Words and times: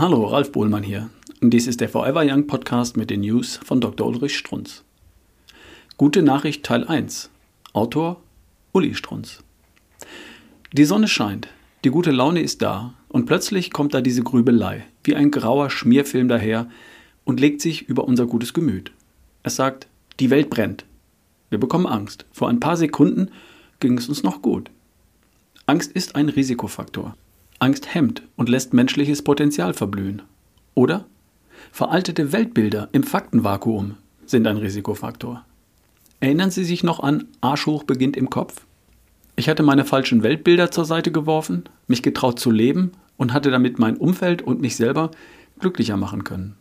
Hallo, 0.00 0.26
Ralf 0.26 0.52
Bohlmann 0.52 0.84
hier. 0.84 1.10
Dies 1.40 1.66
ist 1.66 1.80
der 1.80 1.88
Forever 1.88 2.22
Young 2.24 2.46
Podcast 2.46 2.96
mit 2.96 3.10
den 3.10 3.22
News 3.22 3.58
von 3.64 3.80
Dr. 3.80 4.06
Ulrich 4.06 4.38
Strunz. 4.38 4.84
Gute 5.96 6.22
Nachricht 6.22 6.64
Teil 6.64 6.84
1. 6.84 7.30
Autor 7.72 8.22
Uli 8.70 8.94
Strunz. 8.94 9.42
Die 10.72 10.84
Sonne 10.84 11.08
scheint, 11.08 11.48
die 11.82 11.90
gute 11.90 12.12
Laune 12.12 12.42
ist 12.42 12.62
da 12.62 12.94
und 13.08 13.26
plötzlich 13.26 13.72
kommt 13.72 13.92
da 13.92 14.00
diese 14.00 14.22
Grübelei, 14.22 14.84
wie 15.02 15.16
ein 15.16 15.32
grauer 15.32 15.68
Schmierfilm 15.68 16.28
daher 16.28 16.70
und 17.24 17.40
legt 17.40 17.60
sich 17.60 17.88
über 17.88 18.04
unser 18.04 18.26
gutes 18.26 18.54
Gemüt. 18.54 18.92
Es 19.42 19.56
sagt, 19.56 19.88
die 20.20 20.30
Welt 20.30 20.48
brennt. 20.48 20.84
Wir 21.50 21.58
bekommen 21.58 21.88
Angst. 21.88 22.24
Vor 22.30 22.48
ein 22.48 22.60
paar 22.60 22.76
Sekunden 22.76 23.32
ging 23.80 23.98
es 23.98 24.08
uns 24.08 24.22
noch 24.22 24.42
gut. 24.42 24.70
Angst 25.66 25.90
ist 25.90 26.14
ein 26.14 26.28
Risikofaktor. 26.28 27.16
Angst 27.60 27.92
hemmt 27.92 28.22
und 28.36 28.48
lässt 28.48 28.72
menschliches 28.72 29.22
Potenzial 29.22 29.74
verblühen. 29.74 30.22
Oder? 30.74 31.06
Veraltete 31.72 32.32
Weltbilder 32.32 32.88
im 32.92 33.02
Faktenvakuum 33.02 33.96
sind 34.26 34.46
ein 34.46 34.58
Risikofaktor. 34.58 35.44
Erinnern 36.20 36.50
Sie 36.50 36.64
sich 36.64 36.84
noch 36.84 37.00
an 37.00 37.24
Arschhoch 37.40 37.82
beginnt 37.82 38.16
im 38.16 38.30
Kopf? 38.30 38.64
Ich 39.34 39.48
hatte 39.48 39.62
meine 39.62 39.84
falschen 39.84 40.22
Weltbilder 40.22 40.70
zur 40.70 40.84
Seite 40.84 41.10
geworfen, 41.10 41.64
mich 41.88 42.02
getraut 42.02 42.38
zu 42.38 42.50
leben 42.50 42.92
und 43.16 43.32
hatte 43.32 43.50
damit 43.50 43.78
mein 43.78 43.96
Umfeld 43.96 44.42
und 44.42 44.60
mich 44.60 44.76
selber 44.76 45.10
glücklicher 45.58 45.96
machen 45.96 46.22
können. 46.22 46.56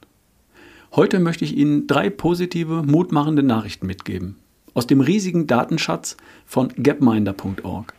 Heute 0.95 1.19
möchte 1.19 1.45
ich 1.45 1.55
Ihnen 1.55 1.85
drei 1.85 2.09
positive, 2.09 2.81
mutmachende 2.83 3.43
Nachrichten 3.43 3.85
mitgeben. 3.85 4.37
Aus 4.73 4.87
dem 4.87 5.01
riesigen 5.01 5.45
Datenschatz 5.45 6.17
von 6.45 6.69
gapminder.org. 6.69 7.93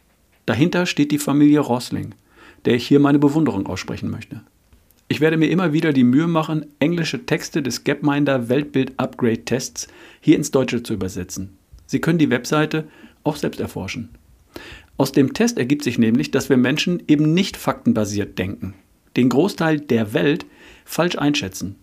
Dahinter 0.47 0.87
steht 0.87 1.13
die 1.13 1.19
Familie 1.19 1.61
Rosling– 1.61 2.15
der 2.69 2.75
ich 2.75 2.87
hier 2.87 3.01
meine 3.01 3.19
Bewunderung 3.19 3.67
aussprechen 3.67 4.11
möchte. 4.11 4.43
Ich 5.09 5.23
werde 5.23 5.39
mir 5.39 5.49
immer 5.49 5.73
wieder 5.73 5.95
die 5.95 6.05
Mühe 6.05 6.27
machen, 6.27 6.67
englische 6.81 7.25
Texte 7.25 7.63
des 7.63 7.83
Gapminder 7.83 8.51
Weltbild 8.51 8.93
Upgrade 8.99 9.47
Tests 9.47 9.89
hier 10.21 10.37
ins 10.37 10.51
Deutsche 10.51 10.83
zu 10.83 10.93
übersetzen. 10.93 11.57
Sie 11.87 11.99
können 11.99 12.19
die 12.19 12.29
Webseite 12.29 12.87
auch 13.25 13.37
selbst 13.37 13.59
erforschen. 13.59 14.11
Aus 14.99 15.13
dem 15.13 15.33
Test 15.33 15.57
ergibt 15.57 15.83
sich 15.83 15.99
nämlich, 15.99 16.31
dass 16.31 16.51
wir 16.51 16.59
Menschen 16.59 17.03
eben 17.09 17.33
nicht 17.33 17.57
faktenbasiert 17.57 18.39
denken, 18.39 18.75
den 19.17 19.31
Großteil 19.31 19.81
der 19.81 20.13
Welt 20.13 20.45
falsch 20.85 21.17
einschätzen. 21.17 21.77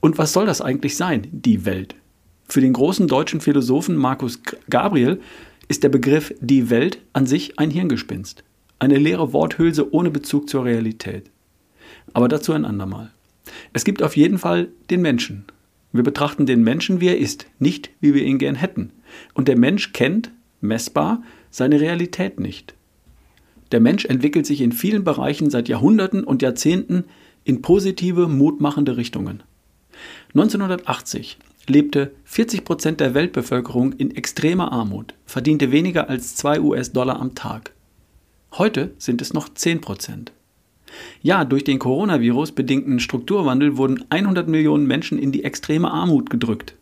Und 0.00 0.18
was 0.18 0.32
soll 0.32 0.46
das 0.46 0.60
eigentlich 0.60 0.96
sein, 0.96 1.28
die 1.30 1.64
Welt? 1.64 1.94
Für 2.48 2.60
den 2.60 2.72
großen 2.72 3.06
deutschen 3.06 3.40
Philosophen 3.40 3.94
Markus 3.94 4.40
Gabriel 4.68 5.20
ist 5.68 5.84
der 5.84 5.90
Begriff 5.90 6.34
die 6.40 6.70
Welt 6.70 6.98
an 7.12 7.26
sich 7.26 7.60
ein 7.60 7.70
Hirngespinst. 7.70 8.42
Eine 8.78 8.98
leere 8.98 9.32
Worthülse 9.32 9.92
ohne 9.92 10.10
Bezug 10.10 10.48
zur 10.48 10.64
Realität. 10.64 11.30
Aber 12.12 12.28
dazu 12.28 12.52
ein 12.52 12.64
andermal. 12.64 13.10
Es 13.72 13.84
gibt 13.84 14.02
auf 14.02 14.16
jeden 14.16 14.38
Fall 14.38 14.68
den 14.90 15.02
Menschen. 15.02 15.44
Wir 15.92 16.02
betrachten 16.02 16.46
den 16.46 16.62
Menschen, 16.62 17.00
wie 17.00 17.08
er 17.08 17.18
ist, 17.18 17.46
nicht 17.58 17.90
wie 18.00 18.14
wir 18.14 18.24
ihn 18.24 18.38
gern 18.38 18.56
hätten. 18.56 18.90
Und 19.32 19.48
der 19.48 19.56
Mensch 19.56 19.92
kennt, 19.92 20.30
messbar, 20.60 21.22
seine 21.50 21.80
Realität 21.80 22.40
nicht. 22.40 22.74
Der 23.70 23.80
Mensch 23.80 24.04
entwickelt 24.04 24.46
sich 24.46 24.60
in 24.60 24.72
vielen 24.72 25.04
Bereichen 25.04 25.50
seit 25.50 25.68
Jahrhunderten 25.68 26.24
und 26.24 26.42
Jahrzehnten 26.42 27.04
in 27.44 27.62
positive, 27.62 28.28
mutmachende 28.28 28.96
Richtungen. 28.96 29.42
1980 30.30 31.38
lebte 31.68 32.12
40 32.24 32.64
Prozent 32.64 33.00
der 33.00 33.14
Weltbevölkerung 33.14 33.92
in 33.92 34.14
extremer 34.14 34.72
Armut, 34.72 35.14
verdiente 35.26 35.70
weniger 35.70 36.08
als 36.08 36.36
2 36.36 36.60
US-Dollar 36.60 37.20
am 37.20 37.34
Tag. 37.34 37.72
Heute 38.56 38.92
sind 38.98 39.20
es 39.20 39.32
noch 39.32 39.52
10 39.52 39.80
Prozent. 39.80 40.32
Ja, 41.22 41.44
durch 41.44 41.64
den 41.64 41.80
Coronavirus 41.80 42.52
bedingten 42.52 43.00
Strukturwandel 43.00 43.76
wurden 43.76 44.04
100 44.10 44.46
Millionen 44.46 44.86
Menschen 44.86 45.18
in 45.18 45.32
die 45.32 45.42
extreme 45.42 45.90
Armut 45.90 46.30
gedrückt. 46.30 46.76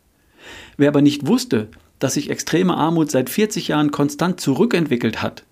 Wer 0.77 0.89
aber 0.89 1.01
nicht 1.01 1.25
wusste, 1.25 1.69
dass 1.97 2.13
sich 2.13 2.29
extreme 2.29 2.75
Armut 2.75 3.09
seit 3.09 3.29
40 3.29 3.69
Jahren 3.69 3.89
konstant 3.89 4.39
zurückentwickelt 4.39 5.23
hat, 5.23 5.45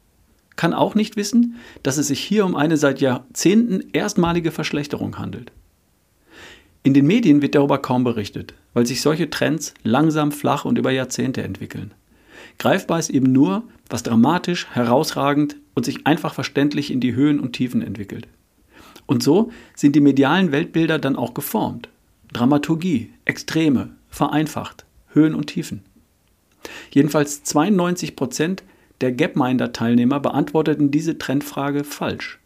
kann 0.57 0.75
auch 0.75 0.94
nicht 0.94 1.18
wissen, 1.18 1.56
dass 1.81 1.97
es 1.97 2.07
sich 2.07 2.19
hier 2.19 2.45
um 2.45 2.56
eine 2.56 2.78
seit 2.78 3.01
Jahrzehnten 3.01 3.90
erstmalige 3.91 4.51
Verschlechterung 4.51 5.18
handelt. 5.18 5.51
In 6.84 6.94
den 6.94 7.07
Medien 7.07 7.41
wird 7.41 7.56
darüber 7.56 7.79
kaum 7.79 8.03
berichtet, 8.03 8.53
weil 8.75 8.85
sich 8.85 9.01
solche 9.01 9.31
Trends 9.31 9.74
langsam 9.84 10.31
flach 10.31 10.66
und 10.66 10.78
über 10.78 10.91
Jahrzehnte 10.91 11.41
entwickeln. 11.41 11.95
Greifbar 12.59 13.00
ist 13.00 13.09
eben 13.09 13.31
nur, 13.31 13.63
was 13.90 14.03
dramatisch, 14.03 14.68
herausragend 14.72 15.56
und 15.73 15.85
sich 15.85 16.05
einfach 16.07 16.33
verständlich 16.33 16.91
in 16.91 16.99
die 16.99 17.15
Höhen 17.15 17.39
und 17.39 17.53
Tiefen 17.53 17.81
entwickelt. 17.81 18.27
Und 19.05 19.23
so 19.23 19.51
sind 19.75 19.95
die 19.95 20.01
medialen 20.01 20.51
Weltbilder 20.51 20.99
dann 20.99 21.15
auch 21.15 21.33
geformt. 21.33 21.89
Dramaturgie, 22.33 23.11
Extreme, 23.25 23.89
vereinfacht, 24.09 24.85
Höhen 25.09 25.35
und 25.35 25.47
Tiefen. 25.47 25.83
Jedenfalls 26.91 27.43
92 27.43 28.15
Prozent 28.15 28.63
der 29.01 29.11
Gapminder-Teilnehmer 29.11 30.19
beantworteten 30.19 30.91
diese 30.91 31.17
Trendfrage 31.17 31.83
falsch. 31.83 32.39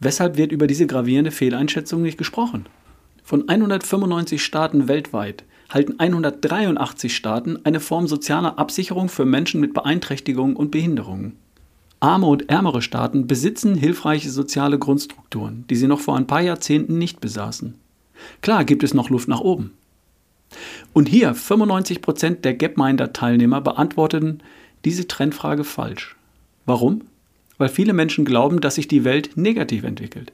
Weshalb 0.00 0.36
wird 0.36 0.52
über 0.52 0.66
diese 0.66 0.86
gravierende 0.86 1.30
Fehleinschätzung 1.30 2.02
nicht 2.02 2.18
gesprochen? 2.18 2.66
Von 3.22 3.48
195 3.48 4.42
Staaten 4.42 4.88
weltweit 4.88 5.44
halten 5.70 5.98
183 5.98 7.14
Staaten 7.14 7.58
eine 7.64 7.80
Form 7.80 8.06
sozialer 8.06 8.58
Absicherung 8.58 9.08
für 9.08 9.24
Menschen 9.24 9.60
mit 9.60 9.72
Beeinträchtigungen 9.72 10.56
und 10.56 10.70
Behinderungen. 10.70 11.38
Arme 12.02 12.26
und 12.26 12.50
ärmere 12.50 12.82
Staaten 12.82 13.28
besitzen 13.28 13.76
hilfreiche 13.76 14.28
soziale 14.28 14.76
Grundstrukturen, 14.76 15.64
die 15.70 15.76
sie 15.76 15.86
noch 15.86 16.00
vor 16.00 16.16
ein 16.16 16.26
paar 16.26 16.40
Jahrzehnten 16.40 16.98
nicht 16.98 17.20
besaßen. 17.20 17.74
Klar 18.40 18.64
gibt 18.64 18.82
es 18.82 18.92
noch 18.92 19.08
Luft 19.08 19.28
nach 19.28 19.40
oben. 19.40 19.72
Und 20.92 21.08
hier 21.08 21.32
95 21.32 22.02
Prozent 22.02 22.44
der 22.44 22.54
Gapminder-Teilnehmer 22.54 23.60
beantworteten 23.60 24.40
diese 24.84 25.06
Trendfrage 25.06 25.62
falsch. 25.62 26.16
Warum? 26.66 27.02
Weil 27.56 27.68
viele 27.68 27.92
Menschen 27.92 28.24
glauben, 28.24 28.60
dass 28.60 28.74
sich 28.74 28.88
die 28.88 29.04
Welt 29.04 29.36
negativ 29.36 29.84
entwickelt. 29.84 30.32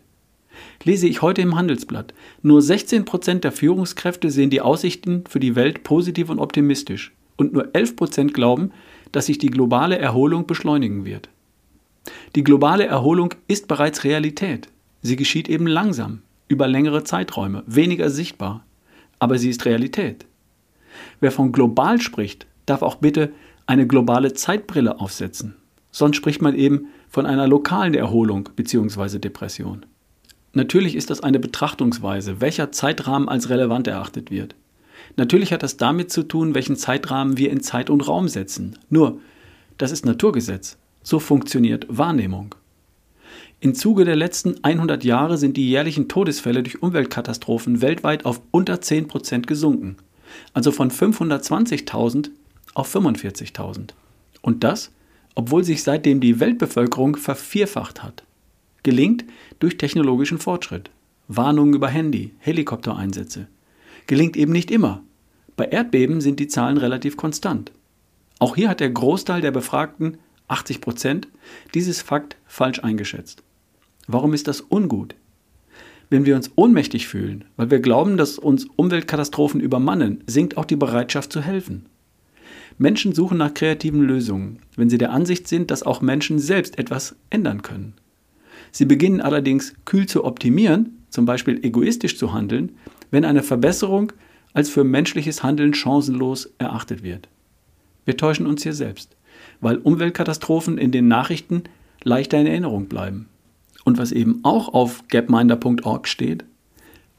Lese 0.84 1.06
ich 1.06 1.20
heute 1.20 1.42
im 1.42 1.54
Handelsblatt. 1.54 2.14
Nur 2.40 2.62
16% 2.62 3.40
der 3.40 3.52
Führungskräfte 3.52 4.30
sehen 4.30 4.48
die 4.48 4.62
Aussichten 4.62 5.24
für 5.28 5.38
die 5.38 5.54
Welt 5.54 5.84
positiv 5.84 6.30
und 6.30 6.38
optimistisch. 6.38 7.12
Und 7.36 7.52
nur 7.52 7.66
11% 7.66 8.32
glauben, 8.32 8.72
dass 9.12 9.26
sich 9.26 9.36
die 9.36 9.50
globale 9.50 9.98
Erholung 9.98 10.46
beschleunigen 10.46 11.04
wird. 11.04 11.28
Die 12.34 12.44
globale 12.44 12.86
Erholung 12.86 13.34
ist 13.46 13.68
bereits 13.68 14.04
Realität. 14.04 14.68
Sie 15.02 15.16
geschieht 15.16 15.48
eben 15.48 15.66
langsam, 15.66 16.22
über 16.48 16.66
längere 16.66 17.04
Zeiträume, 17.04 17.62
weniger 17.66 18.10
sichtbar. 18.10 18.64
Aber 19.18 19.38
sie 19.38 19.50
ist 19.50 19.64
Realität. 19.64 20.26
Wer 21.20 21.32
von 21.32 21.52
global 21.52 22.00
spricht, 22.00 22.46
darf 22.66 22.82
auch 22.82 22.96
bitte 22.96 23.32
eine 23.66 23.86
globale 23.86 24.32
Zeitbrille 24.32 25.00
aufsetzen. 25.00 25.56
Sonst 25.90 26.16
spricht 26.16 26.42
man 26.42 26.54
eben 26.54 26.88
von 27.08 27.26
einer 27.26 27.48
lokalen 27.48 27.94
Erholung 27.94 28.48
bzw. 28.54 29.18
Depression. 29.18 29.84
Natürlich 30.52 30.94
ist 30.94 31.10
das 31.10 31.22
eine 31.22 31.38
Betrachtungsweise, 31.38 32.40
welcher 32.40 32.72
Zeitrahmen 32.72 33.28
als 33.28 33.48
relevant 33.48 33.86
erachtet 33.86 34.30
wird. 34.30 34.54
Natürlich 35.16 35.52
hat 35.52 35.62
das 35.62 35.76
damit 35.76 36.10
zu 36.10 36.22
tun, 36.22 36.54
welchen 36.54 36.76
Zeitrahmen 36.76 37.38
wir 37.38 37.50
in 37.50 37.62
Zeit 37.62 37.90
und 37.90 38.06
Raum 38.06 38.28
setzen. 38.28 38.78
Nur, 38.88 39.20
das 39.76 39.90
ist 39.92 40.04
Naturgesetz. 40.06 40.78
So 41.08 41.20
funktioniert 41.20 41.86
Wahrnehmung. 41.88 42.54
Im 43.60 43.74
Zuge 43.74 44.04
der 44.04 44.14
letzten 44.14 44.62
100 44.62 45.04
Jahre 45.04 45.38
sind 45.38 45.56
die 45.56 45.70
jährlichen 45.70 46.06
Todesfälle 46.06 46.62
durch 46.62 46.82
Umweltkatastrophen 46.82 47.80
weltweit 47.80 48.26
auf 48.26 48.42
unter 48.50 48.82
10 48.82 49.08
Prozent 49.08 49.46
gesunken. 49.46 49.96
Also 50.52 50.70
von 50.70 50.90
520.000 50.90 52.28
auf 52.74 52.94
45.000. 52.94 53.92
Und 54.42 54.64
das, 54.64 54.92
obwohl 55.34 55.64
sich 55.64 55.82
seitdem 55.82 56.20
die 56.20 56.40
Weltbevölkerung 56.40 57.16
vervierfacht 57.16 58.02
hat 58.02 58.24
gelingt 58.82 59.24
durch 59.60 59.78
technologischen 59.78 60.38
Fortschritt. 60.38 60.90
Warnungen 61.26 61.72
über 61.72 61.88
Handy, 61.88 62.34
Helikoptereinsätze. 62.38 63.48
Gelingt 64.06 64.36
eben 64.36 64.52
nicht 64.52 64.70
immer. 64.70 65.02
Bei 65.56 65.64
Erdbeben 65.64 66.20
sind 66.20 66.38
die 66.38 66.48
Zahlen 66.48 66.76
relativ 66.76 67.16
konstant. 67.16 67.72
Auch 68.38 68.56
hier 68.56 68.68
hat 68.68 68.80
der 68.80 68.90
Großteil 68.90 69.40
der 69.40 69.52
Befragten, 69.52 70.18
80 70.48 70.80
Prozent, 70.80 71.28
dieses 71.74 72.02
Fakt 72.02 72.36
falsch 72.46 72.80
eingeschätzt. 72.80 73.42
Warum 74.06 74.34
ist 74.34 74.48
das 74.48 74.60
ungut? 74.60 75.14
Wenn 76.10 76.24
wir 76.24 76.36
uns 76.36 76.50
ohnmächtig 76.56 77.06
fühlen, 77.06 77.44
weil 77.56 77.70
wir 77.70 77.80
glauben, 77.80 78.16
dass 78.16 78.38
uns 78.38 78.66
Umweltkatastrophen 78.76 79.60
übermannen, 79.60 80.24
sinkt 80.26 80.56
auch 80.56 80.64
die 80.64 80.76
Bereitschaft 80.76 81.32
zu 81.32 81.42
helfen. 81.42 81.86
Menschen 82.78 83.12
suchen 83.12 83.38
nach 83.38 83.52
kreativen 83.52 84.02
Lösungen, 84.02 84.60
wenn 84.76 84.88
sie 84.88 84.98
der 84.98 85.12
Ansicht 85.12 85.48
sind, 85.48 85.70
dass 85.70 85.82
auch 85.82 86.00
Menschen 86.00 86.38
selbst 86.38 86.78
etwas 86.78 87.16
ändern 87.28 87.62
können. 87.62 87.94
Sie 88.72 88.84
beginnen 88.84 89.20
allerdings 89.20 89.74
kühl 89.84 90.06
zu 90.06 90.24
optimieren, 90.24 91.04
zum 91.10 91.24
Beispiel 91.24 91.62
egoistisch 91.64 92.16
zu 92.16 92.32
handeln, 92.32 92.72
wenn 93.10 93.24
eine 93.24 93.42
Verbesserung 93.42 94.12
als 94.52 94.70
für 94.70 94.84
menschliches 94.84 95.42
Handeln 95.42 95.74
chancenlos 95.74 96.50
erachtet 96.58 97.02
wird. 97.02 97.28
Wir 98.08 98.16
täuschen 98.16 98.46
uns 98.46 98.62
hier 98.62 98.72
selbst, 98.72 99.18
weil 99.60 99.76
Umweltkatastrophen 99.76 100.78
in 100.78 100.92
den 100.92 101.08
Nachrichten 101.08 101.64
leichter 102.02 102.40
in 102.40 102.46
Erinnerung 102.46 102.86
bleiben. 102.86 103.28
Und 103.84 103.98
was 103.98 104.12
eben 104.12 104.40
auch 104.44 104.72
auf 104.72 105.06
gapminder.org 105.08 106.08
steht, 106.08 106.46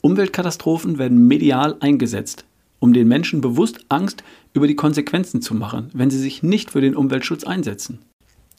Umweltkatastrophen 0.01 0.97
werden 0.97 1.27
medial 1.27 1.77
eingesetzt, 1.79 2.45
um 2.79 2.91
den 2.91 3.07
Menschen 3.07 3.39
bewusst 3.39 3.85
Angst 3.89 4.23
über 4.53 4.65
die 4.65 4.75
Konsequenzen 4.75 5.43
zu 5.43 5.53
machen, 5.53 5.91
wenn 5.93 6.09
sie 6.09 6.17
sich 6.17 6.41
nicht 6.41 6.71
für 6.71 6.81
den 6.81 6.95
Umweltschutz 6.95 7.43
einsetzen. 7.43 7.99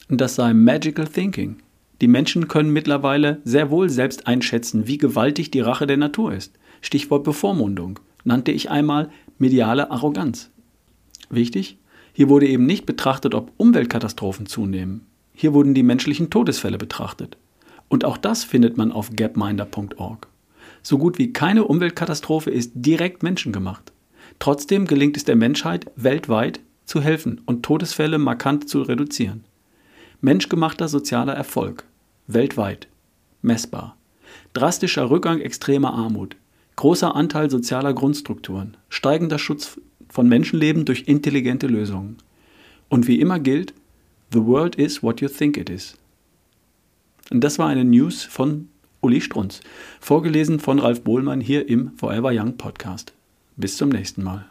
Das 0.07 0.35
sei 0.35 0.53
Magical 0.53 1.09
Thinking. 1.09 1.57
Die 1.99 2.07
Menschen 2.07 2.47
können 2.47 2.71
mittlerweile 2.71 3.41
sehr 3.43 3.71
wohl 3.71 3.89
selbst 3.89 4.27
einschätzen, 4.27 4.87
wie 4.87 4.97
gewaltig 4.97 5.51
die 5.51 5.59
Rache 5.59 5.85
der 5.85 5.97
Natur 5.97 6.33
ist. 6.33 6.53
Stichwort 6.79 7.25
Bevormundung 7.25 7.99
nannte 8.23 8.53
ich 8.53 8.71
einmal 8.71 9.09
mediale 9.37 9.91
Arroganz. 9.91 10.49
Wichtig, 11.29 11.77
hier 12.13 12.29
wurde 12.29 12.47
eben 12.47 12.65
nicht 12.65 12.85
betrachtet, 12.85 13.35
ob 13.35 13.51
Umweltkatastrophen 13.57 14.45
zunehmen. 14.45 15.05
Hier 15.33 15.53
wurden 15.53 15.73
die 15.73 15.83
menschlichen 15.83 16.29
Todesfälle 16.29 16.77
betrachtet. 16.77 17.37
Und 17.87 18.05
auch 18.05 18.17
das 18.17 18.43
findet 18.43 18.77
man 18.77 18.91
auf 18.91 19.11
gapminder.org. 19.15 20.27
So 20.83 20.97
gut 20.97 21.17
wie 21.17 21.33
keine 21.33 21.65
Umweltkatastrophe 21.65 22.49
ist 22.49 22.71
direkt 22.75 23.23
menschengemacht. 23.23 23.91
Trotzdem 24.39 24.85
gelingt 24.85 25.17
es 25.17 25.23
der 25.23 25.35
Menschheit 25.35 25.91
weltweit 25.95 26.61
zu 26.85 27.01
helfen 27.01 27.41
und 27.45 27.63
Todesfälle 27.63 28.17
markant 28.17 28.67
zu 28.67 28.81
reduzieren. 28.81 29.43
Menschgemachter 30.19 30.87
sozialer 30.87 31.33
Erfolg. 31.33 31.83
Weltweit. 32.27 32.87
Messbar. 33.41 33.97
Drastischer 34.53 35.09
Rückgang 35.09 35.39
extremer 35.39 35.93
Armut. 35.93 36.35
Großer 36.75 37.15
Anteil 37.15 37.49
sozialer 37.49 37.93
Grundstrukturen. 37.93 38.77
Steigender 38.89 39.39
Schutz 39.39 39.79
von 40.11 40.27
Menschenleben 40.27 40.85
durch 40.85 41.03
intelligente 41.07 41.67
Lösungen. 41.67 42.17
Und 42.89 43.07
wie 43.07 43.19
immer 43.19 43.39
gilt, 43.39 43.73
The 44.33 44.45
world 44.45 44.75
is 44.75 45.01
what 45.01 45.21
you 45.21 45.27
think 45.27 45.57
it 45.57 45.69
is. 45.69 45.97
Und 47.31 47.43
das 47.43 47.57
war 47.57 47.67
eine 47.67 47.85
News 47.85 48.23
von 48.23 48.69
Uli 49.01 49.21
Strunz, 49.21 49.61
vorgelesen 49.99 50.59
von 50.59 50.79
Ralf 50.79 51.03
Bohlmann 51.03 51.41
hier 51.41 51.67
im 51.67 51.97
Forever 51.97 52.31
Young 52.33 52.57
Podcast. 52.57 53.13
Bis 53.55 53.77
zum 53.77 53.89
nächsten 53.89 54.23
Mal. 54.23 54.45